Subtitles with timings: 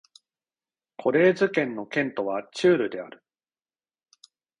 [0.97, 3.23] コレーズ県の県都はチュールである